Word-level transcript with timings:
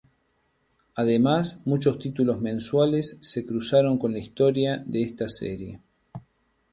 Además, 0.95 1.61
muchos 1.63 1.99
títulos 1.99 2.41
mensuales 2.41 3.19
se 3.21 3.45
cruzaron 3.45 3.99
con 3.99 4.13
la 4.13 4.17
historia 4.17 4.77
de 4.83 5.03
esta 5.03 5.29
serie. 5.29 5.79